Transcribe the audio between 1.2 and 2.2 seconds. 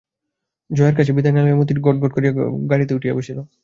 না লইয়া মতি গটগট